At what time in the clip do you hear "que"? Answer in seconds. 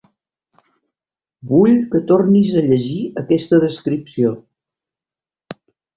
1.91-2.01